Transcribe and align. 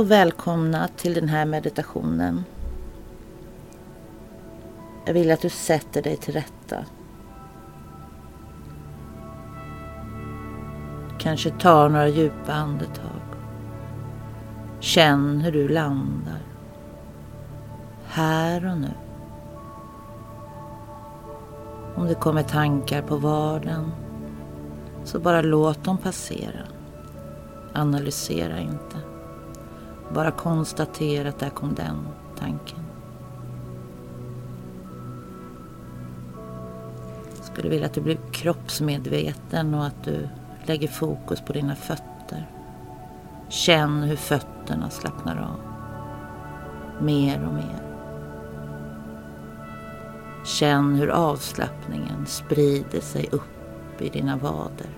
och 0.00 0.10
välkomna 0.10 0.88
till 0.88 1.14
den 1.14 1.28
här 1.28 1.44
meditationen. 1.44 2.44
Jag 5.06 5.14
vill 5.14 5.30
att 5.30 5.40
du 5.40 5.48
sätter 5.48 6.02
dig 6.02 6.16
till 6.16 6.34
rätta. 6.34 6.84
Kanske 11.18 11.50
tar 11.50 11.88
några 11.88 12.08
djupa 12.08 12.52
andetag. 12.52 13.20
Känn 14.80 15.40
hur 15.40 15.52
du 15.52 15.68
landar. 15.68 16.42
Här 18.06 18.70
och 18.70 18.78
nu. 18.78 18.92
Om 21.96 22.06
det 22.06 22.14
kommer 22.14 22.42
tankar 22.42 23.02
på 23.02 23.16
vardagen 23.16 23.92
så 25.04 25.18
bara 25.18 25.42
låt 25.42 25.84
dem 25.84 25.98
passera. 25.98 26.66
Analysera 27.74 28.60
inte. 28.60 29.09
Bara 30.14 30.30
konstatera 30.30 31.28
att 31.28 31.38
där 31.38 31.50
kom 31.50 31.74
den 31.74 32.08
tanken. 32.38 32.78
Jag 37.36 37.44
skulle 37.44 37.68
vilja 37.68 37.86
att 37.86 37.94
du 37.94 38.00
blir 38.00 38.18
kroppsmedveten 38.32 39.74
och 39.74 39.86
att 39.86 40.04
du 40.04 40.28
lägger 40.64 40.88
fokus 40.88 41.40
på 41.40 41.52
dina 41.52 41.74
fötter. 41.74 42.50
Känn 43.48 44.02
hur 44.02 44.16
fötterna 44.16 44.90
slappnar 44.90 45.36
av. 45.36 45.60
Mer 47.04 47.46
och 47.46 47.54
mer. 47.54 47.82
Känn 50.44 50.94
hur 50.94 51.08
avslappningen 51.08 52.26
sprider 52.26 53.00
sig 53.00 53.28
upp 53.32 54.00
i 54.00 54.08
dina 54.08 54.36
vader. 54.36 54.88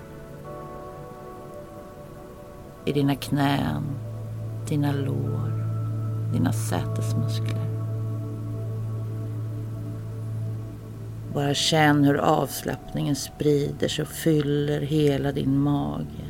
I 2.85 2.93
dina 2.93 3.15
knän, 3.15 3.83
dina 4.69 4.93
lår, 4.93 5.53
dina 6.33 6.53
sätesmuskler. 6.53 7.73
Bara 11.35 11.55
känn 11.55 12.05
hur 12.05 12.17
avslappningen 12.17 13.17
sprider 13.17 13.89
sig 13.89 14.03
och 14.03 14.09
fyller 14.09 14.81
hela 14.81 15.33
din 15.33 15.59
mage, 15.59 16.25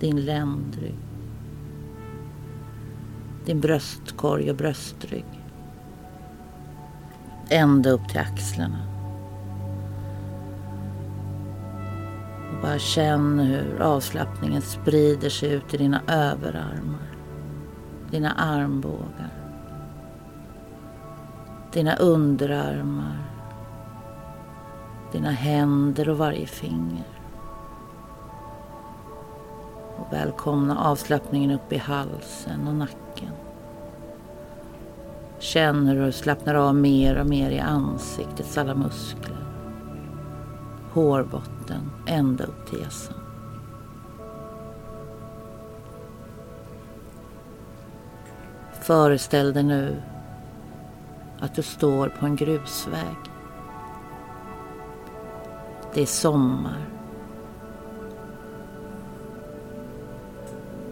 din 0.00 0.24
ländrygg, 0.24 0.98
din 3.44 3.60
bröstkorg 3.60 4.50
och 4.50 4.56
bröstrygg. 4.56 5.24
Ända 7.48 7.90
upp 7.90 8.08
till 8.08 8.20
axlarna. 8.20 8.78
Och 12.52 12.62
bara 12.62 12.78
känn 12.78 13.38
hur 13.38 13.82
avslappningen 13.82 14.62
sprider 14.62 15.28
sig 15.28 15.52
ut 15.52 15.74
i 15.74 15.76
dina 15.76 16.00
överarmar, 16.06 17.05
dina 18.10 18.32
armbågar, 18.32 19.30
dina 21.72 21.96
underarmar, 21.96 23.18
dina 25.12 25.30
händer 25.30 26.08
och 26.08 26.18
varje 26.18 26.46
finger. 26.46 27.04
Och 29.96 30.12
välkomna 30.12 30.78
avslappningen 30.78 31.50
upp 31.50 31.72
i 31.72 31.78
halsen 31.78 32.68
och 32.68 32.74
nacken. 32.74 33.32
Känn 35.38 35.86
hur 35.86 36.06
du 36.06 36.12
slappnar 36.12 36.54
av 36.54 36.74
mer 36.74 37.16
och 37.16 37.26
mer 37.26 37.50
i 37.50 37.60
ansiktets 37.60 38.58
alla 38.58 38.74
muskler. 38.74 39.46
Hårbotten 40.92 41.90
ända 42.06 42.44
upp 42.44 42.70
till 42.70 42.78
hjässan. 42.78 43.25
Föreställ 48.86 49.52
dig 49.52 49.62
nu 49.62 50.02
att 51.40 51.54
du 51.54 51.62
står 51.62 52.08
på 52.08 52.26
en 52.26 52.36
grusväg. 52.36 53.16
Det 55.94 56.02
är 56.02 56.06
sommar. 56.06 56.86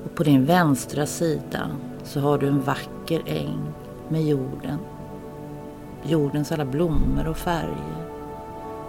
Och 0.04 0.14
på 0.14 0.22
din 0.22 0.44
vänstra 0.44 1.06
sida 1.06 1.70
så 2.04 2.20
har 2.20 2.38
du 2.38 2.48
en 2.48 2.60
vacker 2.60 3.22
äng 3.26 3.72
med 4.08 4.22
jorden. 4.24 4.78
Jordens 6.02 6.52
alla 6.52 6.64
blommor 6.64 7.28
och 7.28 7.36
färger 7.36 8.06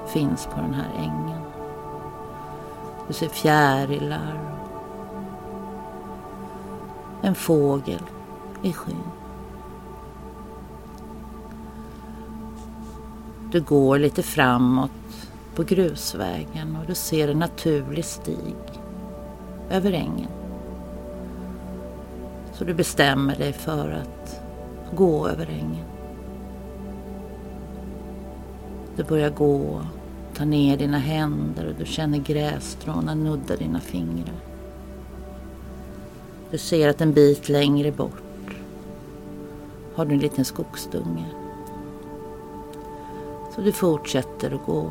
finns 0.08 0.46
på 0.46 0.62
den 0.62 0.74
här 0.74 0.92
ängen. 0.98 1.42
Du 3.08 3.14
ser 3.14 3.30
fjärilar. 3.30 4.40
En 7.22 7.36
fågel 7.36 8.02
i 8.66 8.74
skyn. 8.74 8.96
Du 13.52 13.62
går 13.62 14.00
lite 14.00 14.24
framåt 14.24 14.92
på 15.56 15.64
grusvägen 15.64 16.78
och 16.82 16.88
du 16.88 16.96
ser 16.96 17.28
en 17.28 17.40
naturlig 17.40 18.06
stig 18.06 18.56
över 19.70 19.94
ängen. 19.94 20.30
Så 22.54 22.64
du 22.64 22.74
bestämmer 22.74 23.36
dig 23.36 23.54
för 23.54 23.90
att 23.92 24.42
gå 24.96 25.28
över 25.28 25.46
ängen. 25.46 25.86
Du 28.96 29.04
börjar 29.04 29.30
gå, 29.30 29.82
ta 30.34 30.46
ner 30.46 30.78
dina 30.78 30.98
händer 30.98 31.66
och 31.66 31.76
du 31.80 31.86
känner 31.86 32.18
grässtråna 32.18 33.16
nudda 33.16 33.56
dina 33.56 33.80
fingrar. 33.80 34.36
Du 36.52 36.58
ser 36.58 36.90
att 36.90 37.02
en 37.02 37.14
bit 37.14 37.50
längre 37.50 37.92
bort 37.92 38.25
har 39.96 40.06
du 40.06 40.14
en 40.14 40.20
liten 40.20 40.46
skogsdunge. 40.46 41.26
Så 43.56 43.62
du 43.62 43.72
fortsätter 43.72 44.56
att 44.56 44.66
gå. 44.66 44.90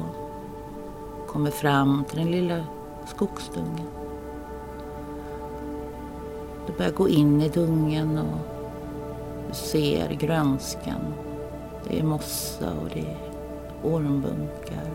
Kommer 1.27 1.51
fram 1.51 2.05
till 2.09 2.19
den 2.19 2.31
lilla 2.31 2.65
skogsdungen. 3.07 3.87
Du 6.67 6.73
börjar 6.73 6.93
gå 6.93 7.09
in 7.09 7.43
i 7.43 7.49
dungen 7.49 8.19
och 8.19 8.39
du 9.49 9.55
ser 9.55 10.13
grönskan. 10.13 11.15
Det 11.89 11.99
är 11.99 12.05
mossa 12.05 12.73
och 12.83 12.89
det 12.95 13.01
är 13.01 13.19
ormbunkar. 13.83 14.91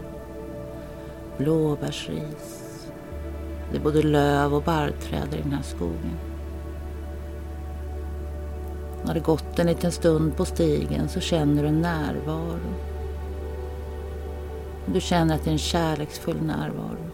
Blåbärsris. 1.38 2.86
Det 3.72 3.78
är 3.78 3.82
både 3.82 4.02
löv 4.02 4.56
och 4.56 4.64
barrträd 4.64 5.34
i 5.34 5.42
den 5.42 5.52
här 5.52 5.64
skogen. 5.64 6.29
När 9.10 9.14
det 9.14 9.20
gått 9.20 9.60
en 9.60 9.68
liten 9.68 9.92
stund 9.92 10.38
på 10.38 10.46
stigen 10.46 11.10
så 11.10 11.20
känner 11.20 11.64
du 11.64 11.70
en 11.70 11.82
närvaro. 11.82 12.60
Du 14.86 15.02
känner 15.02 15.36
att 15.36 15.44
det 15.44 15.50
är 15.50 15.52
en 15.52 15.58
kärleksfull 15.58 16.42
närvaro. 16.42 17.10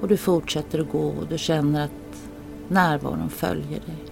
Och 0.00 0.08
du 0.08 0.16
fortsätter 0.16 0.78
att 0.78 0.90
gå 0.90 1.08
och 1.08 1.26
du 1.28 1.38
känner 1.38 1.84
att 1.84 2.30
närvaron 2.68 3.30
följer 3.30 3.80
dig. 3.80 4.04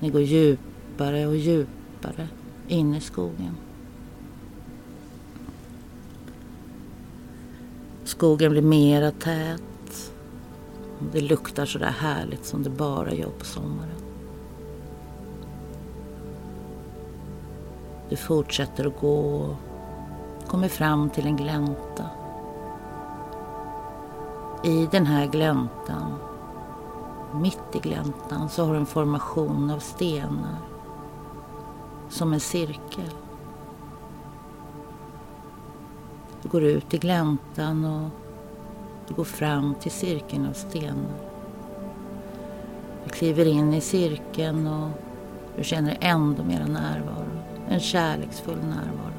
Ni 0.00 0.10
går 0.10 0.22
djupare 0.22 1.26
och 1.26 1.36
djupare 1.36 2.28
in 2.68 2.94
i 2.94 3.00
skogen. 3.00 3.56
Skogen 8.04 8.50
blir 8.50 8.62
mera 8.62 9.10
tät. 9.10 9.62
Det 11.12 11.20
luktar 11.20 11.66
så 11.66 11.78
där 11.78 11.90
härligt 11.90 12.44
som 12.44 12.62
det 12.62 12.70
bara 12.70 13.12
gör 13.12 13.30
på 13.30 13.44
sommaren. 13.44 14.02
Du 18.08 18.16
fortsätter 18.16 18.86
att 18.86 19.00
gå 19.00 19.18
och 19.18 19.56
kommer 20.48 20.68
fram 20.68 21.10
till 21.10 21.26
en 21.26 21.36
glänta. 21.36 22.06
I 24.64 24.88
den 24.90 25.06
här 25.06 25.26
gläntan, 25.26 26.14
mitt 27.34 27.76
i 27.76 27.78
gläntan, 27.78 28.48
så 28.48 28.64
har 28.64 28.72
du 28.72 28.78
en 28.78 28.86
formation 28.86 29.70
av 29.70 29.78
stenar. 29.78 30.58
Som 32.08 32.32
en 32.32 32.40
cirkel. 32.40 33.10
Du 36.42 36.48
går 36.48 36.62
ut 36.62 36.94
i 36.94 36.98
gläntan 36.98 37.84
och 37.84 38.21
går 39.12 39.24
fram 39.24 39.74
till 39.74 39.90
cirkeln 39.90 40.46
av 40.46 40.52
stenar. 40.52 41.16
Du 43.04 43.10
kliver 43.10 43.46
in 43.46 43.74
i 43.74 43.80
cirkeln 43.80 44.66
och 44.66 44.88
du 45.56 45.64
känner 45.64 45.98
ändå 46.00 46.44
mera 46.44 46.66
närvaro. 46.66 47.42
En 47.68 47.80
kärleksfull 47.80 48.58
närvaro. 48.58 49.12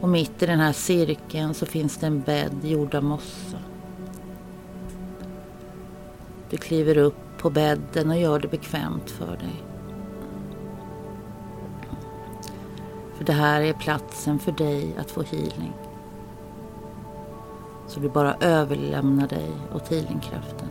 Och 0.00 0.08
mitt 0.08 0.42
i 0.42 0.46
den 0.46 0.60
här 0.60 0.72
cirkeln 0.72 1.54
så 1.54 1.66
finns 1.66 1.96
det 1.96 2.06
en 2.06 2.20
bädd 2.20 2.64
gjord 2.64 2.94
av 2.94 3.04
mossa. 3.04 3.58
Du 6.50 6.56
kliver 6.56 6.98
upp 6.98 7.38
på 7.38 7.50
bädden 7.50 8.10
och 8.10 8.18
gör 8.18 8.38
det 8.38 8.48
bekvämt 8.48 9.10
för 9.10 9.36
dig. 9.36 9.62
För 13.14 13.24
det 13.24 13.32
här 13.32 13.60
är 13.60 13.72
platsen 13.72 14.38
för 14.38 14.52
dig 14.52 14.94
att 14.98 15.10
få 15.10 15.22
healing. 15.22 15.72
Så 17.88 18.00
du 18.00 18.08
bara 18.08 18.34
överlämnar 18.40 19.28
dig 19.28 19.50
åt 19.74 19.88
healingkraften. 19.88 20.68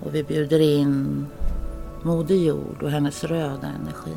Och 0.00 0.14
vi 0.14 0.22
bjuder 0.22 0.60
in 0.60 1.26
Moder 2.02 2.34
Jord 2.34 2.82
och 2.82 2.90
hennes 2.90 3.24
röda 3.24 3.66
energi. 3.66 4.16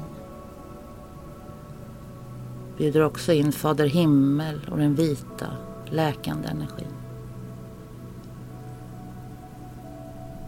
Bjuder 2.77 3.01
också 3.01 3.33
in 3.33 3.51
Fader 3.51 3.85
Himmel 3.85 4.69
och 4.71 4.77
den 4.77 4.95
vita 4.95 5.47
läkande 5.85 6.47
energin. 6.47 6.93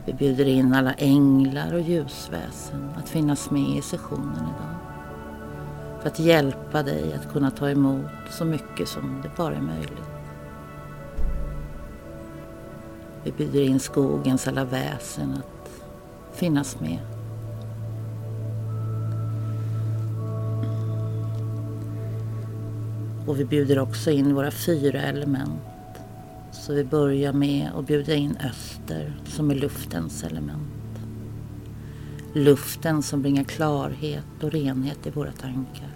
Vi 0.05 0.13
bjuder 0.13 0.45
in 0.45 0.73
alla 0.73 0.93
änglar 0.93 1.73
och 1.73 1.81
ljusväsen 1.81 2.89
att 2.97 3.09
finnas 3.09 3.51
med 3.51 3.77
i 3.77 3.81
sessionen 3.81 4.35
idag. 4.35 4.75
För 6.05 6.11
att 6.11 6.19
hjälpa 6.19 6.83
dig 6.83 7.13
att 7.13 7.33
kunna 7.33 7.51
ta 7.51 7.69
emot 7.69 8.05
så 8.29 8.45
mycket 8.45 8.87
som 8.87 9.21
det 9.23 9.31
bara 9.37 9.55
är 9.55 9.61
möjligt. 9.61 10.09
Vi 13.23 13.31
bjuder 13.31 13.61
in 13.61 13.79
skogens 13.79 14.47
alla 14.47 14.65
väsen 14.65 15.33
att 15.33 15.69
finnas 16.33 16.79
med. 16.79 16.99
Och 23.27 23.39
vi 23.39 23.45
bjuder 23.45 23.79
också 23.79 24.11
in 24.11 24.35
våra 24.35 24.51
fyra 24.51 25.01
element 25.01 25.61
så 26.51 26.73
vi 26.73 26.83
börjar 26.83 27.33
med 27.33 27.69
att 27.75 27.87
bjuda 27.87 28.13
in 28.13 28.37
öster 28.37 29.13
som 29.25 29.51
är 29.51 29.55
luftens 29.55 30.23
element. 30.23 30.75
Luften 32.37 33.03
som 33.03 33.21
bringar 33.21 33.43
klarhet 33.43 34.43
och 34.43 34.51
renhet 34.51 35.07
i 35.07 35.09
våra 35.09 35.31
tankar. 35.31 35.89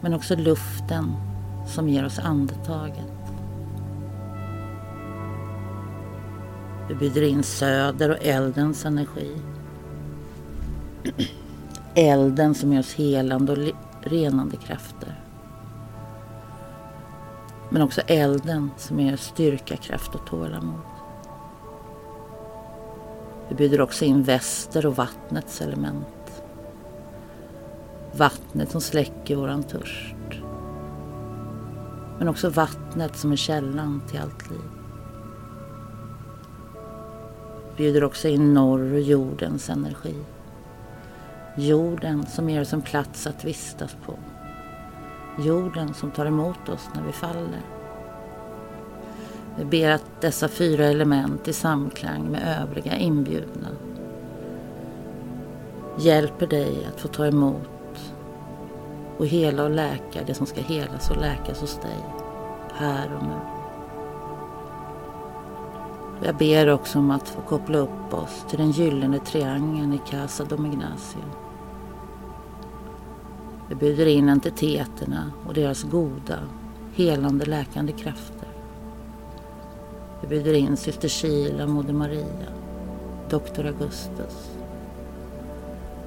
Men 0.00 0.14
också 0.14 0.36
luften 0.36 1.12
som 1.66 1.88
ger 1.88 2.04
oss 2.04 2.18
andetaget. 2.18 3.06
Vi 6.88 6.94
bjuder 6.94 7.22
in 7.22 7.42
söder 7.42 8.10
och 8.10 8.24
eldens 8.26 8.84
energi. 8.84 9.36
Elden 11.94 12.54
som 12.54 12.72
ger 12.72 12.80
oss 12.80 12.94
helande 12.94 13.52
och 13.52 13.74
renande 14.00 14.56
krafter. 14.56 15.20
Men 17.70 17.82
också 17.82 18.00
elden 18.00 18.70
som 18.76 19.00
ger 19.00 19.16
styrka, 19.16 19.76
kraft 19.76 20.14
och 20.14 20.26
tålamod. 20.26 20.91
Det 23.52 23.56
bjuder 23.56 23.80
också 23.80 24.04
in 24.04 24.22
väster 24.22 24.86
och 24.86 24.96
vattnets 24.96 25.60
element. 25.60 26.42
Vattnet 28.12 28.70
som 28.70 28.80
släcker 28.80 29.36
våran 29.36 29.62
törst. 29.62 30.42
Men 32.18 32.28
också 32.28 32.48
vattnet 32.48 33.16
som 33.16 33.32
är 33.32 33.36
källan 33.36 34.02
till 34.08 34.20
allt 34.20 34.50
liv. 34.50 34.70
Det 37.70 37.76
bjuder 37.76 38.04
också 38.04 38.28
in 38.28 38.54
norr 38.54 38.92
och 38.92 39.00
jordens 39.00 39.70
energi. 39.70 40.16
Jorden 41.56 42.26
som 42.26 42.50
ger 42.50 42.60
oss 42.60 42.72
en 42.72 42.82
plats 42.82 43.26
att 43.26 43.44
vistas 43.44 43.96
på 44.06 44.14
jorden 45.38 45.94
som 45.94 46.10
tar 46.10 46.26
emot 46.26 46.68
oss 46.68 46.88
när 46.94 47.02
vi 47.02 47.12
faller. 47.12 47.81
Vi 49.58 49.64
ber 49.64 49.90
att 49.90 50.20
dessa 50.20 50.48
fyra 50.48 50.84
element 50.84 51.48
i 51.48 51.52
samklang 51.52 52.30
med 52.30 52.58
övriga 52.62 52.96
inbjudna 52.96 53.68
hjälper 55.98 56.46
dig 56.46 56.88
att 56.88 57.00
få 57.00 57.08
ta 57.08 57.26
emot 57.26 58.12
och 59.18 59.26
hela 59.26 59.64
och 59.64 59.70
läka 59.70 60.20
det 60.26 60.34
som 60.34 60.46
ska 60.46 60.60
helas 60.60 61.10
och 61.10 61.20
läkas 61.20 61.60
hos 61.60 61.76
dig 61.76 62.04
här 62.74 63.14
och 63.16 63.22
nu. 63.22 63.62
Jag 66.24 66.36
ber 66.36 66.68
också 66.68 66.98
om 66.98 67.10
att 67.10 67.28
få 67.28 67.40
koppla 67.40 67.78
upp 67.78 68.14
oss 68.14 68.44
till 68.48 68.58
den 68.58 68.70
gyllene 68.70 69.18
triangeln 69.18 69.92
i 69.92 70.00
Casa 70.10 70.44
Domignacio. 70.44 71.22
Vi 73.68 73.74
bjuder 73.74 74.06
in 74.06 74.28
entiteterna 74.28 75.32
och 75.46 75.54
deras 75.54 75.82
goda, 75.82 76.38
helande, 76.94 77.44
läkande 77.44 77.92
krafter. 77.92 78.41
Vi 80.22 80.28
bjuder 80.28 80.54
in 80.54 80.76
syster 80.76 81.08
Sheila, 81.08 81.66
Moder 81.66 81.92
Maria, 81.92 82.48
doktor 83.30 83.66
Augustus, 83.66 84.58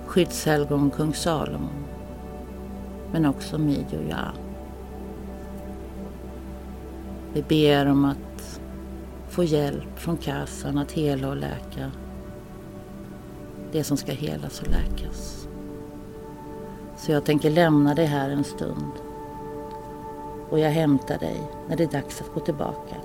skyddshelgon 0.06 0.92
kung 0.92 1.14
Salomon, 1.14 1.86
men 3.12 3.26
också 3.26 3.58
Midjo 3.58 4.00
Ja. 4.10 4.32
Vi 7.34 7.42
ber 7.42 7.86
om 7.86 8.06
att 8.06 8.60
få 9.30 9.44
hjälp 9.44 10.00
från 10.00 10.18
kassan 10.18 10.78
att 10.78 10.92
hela 10.92 11.30
och 11.30 11.36
läka 11.36 11.92
det 13.72 13.84
som 13.84 13.98
ska 13.98 14.12
helas 14.12 14.62
och 14.62 14.68
läkas. 14.68 15.48
Så 16.98 17.12
jag 17.12 17.26
tänker 17.26 17.50
lämna 17.50 17.96
dig 17.96 18.06
här 18.06 18.30
en 18.30 18.44
stund. 18.44 18.92
Och 20.50 20.60
jag 20.60 20.70
hämtar 20.70 21.18
dig 21.18 21.42
när 21.70 21.78
det 21.78 21.84
är 21.84 22.02
dags 22.02 22.22
att 22.22 22.34
gå 22.34 22.40
tillbaka. 22.40 22.96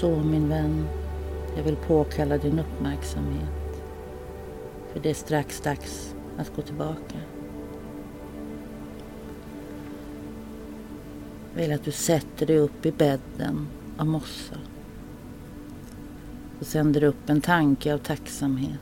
Så 0.00 0.16
min 0.16 0.48
vän, 0.48 0.86
jag 1.56 1.62
vill 1.62 1.76
påkalla 1.76 2.38
din 2.38 2.58
uppmärksamhet. 2.58 3.82
För 4.92 5.00
det 5.00 5.10
är 5.10 5.14
strax 5.14 5.60
dags 5.60 6.14
att 6.38 6.56
gå 6.56 6.62
tillbaka. 6.62 7.18
Jag 11.54 11.62
vill 11.62 11.72
att 11.72 11.84
du 11.84 11.90
sätter 11.90 12.46
dig 12.46 12.58
upp 12.58 12.86
i 12.86 12.92
bädden 12.92 13.66
av 13.98 14.06
mossa 14.06 14.56
och 16.60 16.66
sänder 16.66 17.04
upp 17.04 17.30
en 17.30 17.40
tanke 17.40 17.94
av 17.94 17.98
tacksamhet 17.98 18.80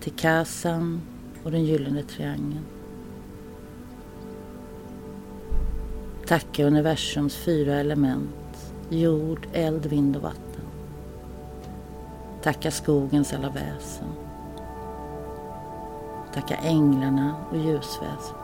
till 0.00 0.12
Kasan 0.12 1.00
och 1.42 1.50
den 1.50 1.64
gyllene 1.64 2.02
triangeln. 2.02 2.64
Tacka 6.26 6.64
universums 6.64 7.36
fyra 7.36 7.74
element, 7.74 8.45
jord, 8.88 9.46
eld, 9.52 9.86
vind 9.86 10.16
och 10.16 10.22
vatten. 10.22 10.64
Tacka 12.42 12.70
skogens 12.70 13.32
alla 13.32 13.50
väsen. 13.50 14.08
Tacka 16.34 16.56
änglarna 16.56 17.36
och 17.50 17.56
ljusväsen. 17.56 18.36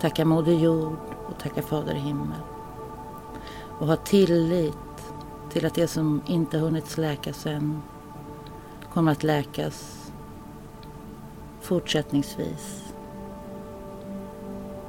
Tacka 0.00 0.24
Moder 0.24 0.52
Jord 0.52 0.98
och 1.28 1.38
tacka 1.38 1.62
Fader 1.62 1.94
himmel. 1.94 2.40
Och 3.78 3.86
ha 3.86 3.96
tillit 3.96 4.74
till 5.50 5.66
att 5.66 5.74
det 5.74 5.88
som 5.88 6.22
inte 6.26 6.58
hunnit 6.58 6.98
läkas 6.98 7.46
än 7.46 7.82
kommer 8.92 9.12
att 9.12 9.22
läkas 9.22 10.10
fortsättningsvis. 11.60 12.94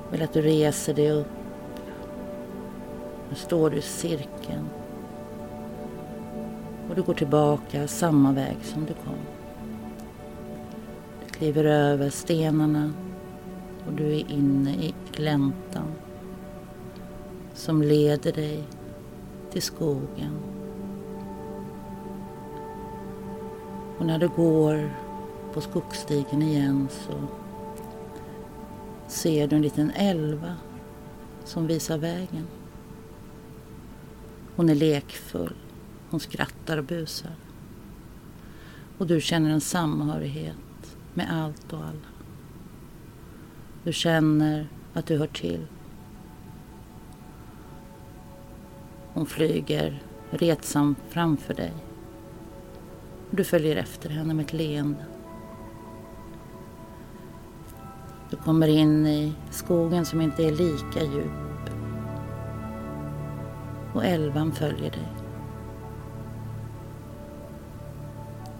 Jag 0.03 0.11
vill 0.11 0.21
att 0.21 0.33
du 0.33 0.41
reser 0.41 0.93
dig 0.93 1.11
upp. 1.11 1.40
Nu 3.31 3.37
står 3.37 3.69
du 3.69 3.77
i 3.77 3.81
cirkeln. 3.81 4.69
Och 6.89 6.95
du 6.95 7.01
går 7.01 7.13
tillbaka 7.13 7.87
samma 7.87 8.31
väg 8.31 8.57
som 8.63 8.85
du 8.85 8.93
kom. 8.93 9.15
Du 11.25 11.31
kliver 11.31 11.63
över 11.63 12.09
stenarna 12.09 12.93
och 13.87 13.93
du 13.93 14.05
är 14.05 14.31
inne 14.31 14.71
i 14.71 14.93
gläntan 15.11 15.93
som 17.53 17.81
leder 17.81 18.31
dig 18.31 18.63
till 19.51 19.61
skogen. 19.61 20.37
Och 23.97 24.05
när 24.05 24.19
du 24.19 24.27
går 24.27 24.91
på 25.53 25.61
skogsstigen 25.61 26.41
igen 26.41 26.87
så 26.91 27.13
ser 29.07 29.47
du 29.47 29.55
en 29.55 29.61
liten 29.61 29.91
älva 29.91 30.55
som 31.43 31.67
visar 31.67 31.97
vägen. 31.97 32.47
Hon 34.55 34.69
är 34.69 34.75
lekfull. 34.75 35.55
Hon 36.09 36.19
skrattar 36.19 36.77
och 36.77 36.83
busar. 36.83 37.31
Och 38.97 39.07
du 39.07 39.21
känner 39.21 39.49
en 39.49 39.61
samhörighet 39.61 40.97
med 41.13 41.31
allt 41.31 41.73
och 41.73 41.79
alla. 41.79 42.11
Du 43.83 43.93
känner 43.93 44.67
att 44.93 45.05
du 45.05 45.17
hör 45.17 45.27
till. 45.27 45.67
Hon 49.13 49.25
flyger 49.25 50.03
retsam 50.29 50.95
framför 51.09 51.53
dig. 51.53 51.73
Du 53.29 53.43
följer 53.43 53.75
efter 53.75 54.09
henne 54.09 54.33
med 54.33 54.45
ett 54.45 54.53
leende. 54.53 55.05
Du 58.29 58.37
kommer 58.37 58.67
in 58.67 59.07
i 59.07 59.33
skogen 59.51 60.05
som 60.05 60.21
inte 60.21 60.43
är 60.43 60.51
lika 60.51 61.03
djup. 61.03 61.50
Och 63.93 64.05
älvan 64.05 64.51
följer 64.51 64.91
dig. 64.91 65.07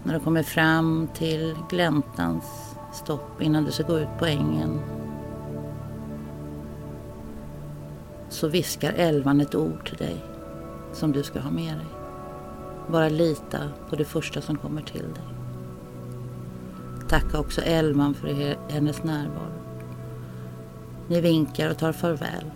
När 0.02 0.14
du 0.14 0.20
kommer 0.20 0.42
fram 0.42 1.08
till 1.14 1.56
gläntans 1.70 2.76
stopp 2.92 3.42
innan 3.42 3.64
du 3.64 3.72
ska 3.72 3.82
gå 3.82 3.98
ut 3.98 4.18
på 4.18 4.26
ängen 4.26 4.80
så 8.28 8.48
viskar 8.48 8.92
älvan 8.92 9.40
ett 9.40 9.54
ord 9.54 9.88
till 9.88 9.96
dig 9.96 10.24
som 10.92 11.12
du 11.12 11.22
ska 11.22 11.40
ha 11.40 11.50
med 11.50 11.76
dig. 11.76 11.86
Bara 12.88 13.08
lita 13.08 13.58
på 13.90 13.96
det 13.96 14.04
första 14.04 14.40
som 14.40 14.56
kommer 14.56 14.82
till 14.82 15.02
dig. 15.02 15.24
Tacka 17.08 17.38
också 17.38 17.60
älvan 17.60 18.14
för 18.14 18.56
hennes 18.72 19.04
närvaro. 19.04 19.52
Ni 21.08 21.20
vinkar 21.20 21.70
och 21.70 21.78
tar 21.78 21.92
farväl. 21.92 22.50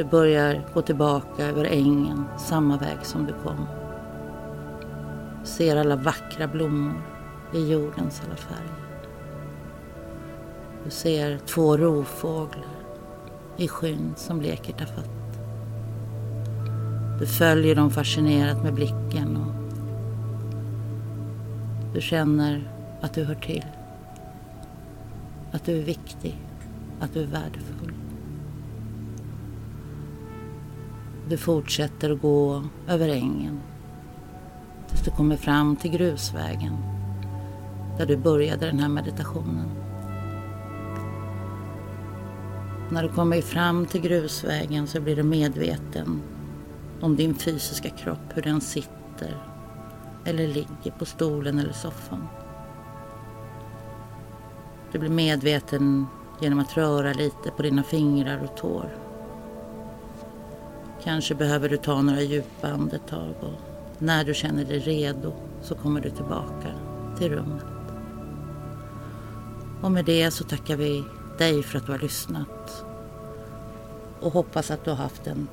Du 0.00 0.04
börjar 0.04 0.62
gå 0.74 0.82
tillbaka 0.82 1.46
över 1.46 1.64
ängen, 1.64 2.24
samma 2.38 2.76
väg 2.76 2.98
som 3.02 3.26
du 3.26 3.32
kom. 3.32 3.66
Ser 5.44 5.76
alla 5.76 5.96
vackra 5.96 6.46
blommor 6.48 7.02
i 7.54 7.72
jordens 7.72 8.22
alla 8.26 8.36
färger. 8.36 8.98
Du 10.84 10.90
ser 10.90 11.38
två 11.38 11.76
rovfåglar 11.76 12.64
i 13.56 13.68
skyn 13.68 14.14
som 14.16 14.40
leker 14.40 14.72
tafatt. 14.72 15.38
Du 17.18 17.26
följer 17.26 17.74
dem 17.74 17.90
fascinerat 17.90 18.62
med 18.62 18.74
blicken 18.74 19.36
och 19.36 19.54
du 21.94 22.00
känner 22.00 22.72
att 23.00 23.14
du 23.14 23.24
hör 23.24 23.34
till. 23.34 23.66
Att 25.52 25.64
du 25.64 25.78
är 25.78 25.84
viktig, 25.84 26.38
att 27.00 27.14
du 27.14 27.22
är 27.22 27.26
värdefull. 27.26 27.99
Du 31.30 31.36
fortsätter 31.36 32.10
att 32.10 32.20
gå 32.20 32.62
över 32.88 33.08
ängen 33.08 33.60
tills 34.88 35.02
du 35.02 35.10
kommer 35.10 35.36
fram 35.36 35.76
till 35.76 35.90
grusvägen 35.90 36.76
där 37.98 38.06
du 38.06 38.16
började 38.16 38.66
den 38.66 38.78
här 38.78 38.88
meditationen. 38.88 39.68
När 42.90 43.02
du 43.02 43.08
kommer 43.08 43.40
fram 43.40 43.86
till 43.86 44.00
grusvägen 44.00 44.86
så 44.86 45.00
blir 45.00 45.16
du 45.16 45.22
medveten 45.22 46.22
om 47.00 47.16
din 47.16 47.34
fysiska 47.34 47.90
kropp, 47.90 48.34
hur 48.34 48.42
den 48.42 48.60
sitter 48.60 49.36
eller 50.24 50.48
ligger 50.48 50.90
på 50.98 51.04
stolen 51.04 51.58
eller 51.58 51.72
soffan. 51.72 52.28
Du 54.92 54.98
blir 54.98 55.10
medveten 55.10 56.06
genom 56.40 56.58
att 56.58 56.76
röra 56.76 57.12
lite 57.12 57.50
på 57.56 57.62
dina 57.62 57.82
fingrar 57.82 58.40
och 58.44 58.56
tår. 58.56 59.09
Kanske 61.04 61.34
behöver 61.34 61.68
du 61.68 61.76
ta 61.76 62.02
några 62.02 62.20
djupa 62.20 62.68
andetag 62.68 63.34
och 63.40 63.60
när 63.98 64.24
du 64.24 64.34
känner 64.34 64.64
dig 64.64 64.78
redo 64.78 65.32
så 65.62 65.74
kommer 65.74 66.00
du 66.00 66.10
tillbaka 66.10 66.74
till 67.18 67.28
rummet. 67.28 67.64
Och 69.82 69.92
med 69.92 70.04
det 70.04 70.30
så 70.30 70.44
tackar 70.44 70.76
vi 70.76 71.04
dig 71.38 71.62
för 71.62 71.78
att 71.78 71.86
du 71.86 71.92
har 71.92 71.98
lyssnat 71.98 72.84
och 74.20 74.32
hoppas 74.32 74.70
att 74.70 74.84
du 74.84 74.90
har 74.90 74.96
haft 74.96 75.26
en 75.26 75.48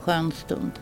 skön 0.00 0.32
stund. 0.32 0.72